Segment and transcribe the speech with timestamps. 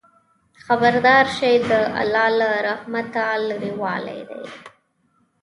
[0.65, 1.53] خبردار شئ!
[1.69, 4.43] د الله له رحمته لرېوالی دی.